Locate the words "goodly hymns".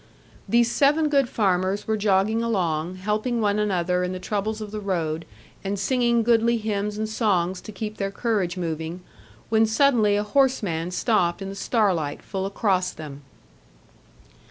6.23-6.97